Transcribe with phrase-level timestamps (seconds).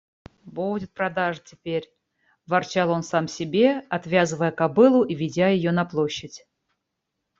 [0.45, 1.93] –Будет продажа теперь!–
[2.47, 6.43] ворчал он сам себе, отвязывая кобылу и ведя ее на площадь.